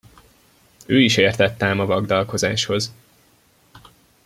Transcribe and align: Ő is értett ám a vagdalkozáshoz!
Ő 0.85 1.01
is 1.01 1.17
értett 1.17 1.63
ám 1.63 1.79
a 1.79 1.85
vagdalkozáshoz! 1.85 2.91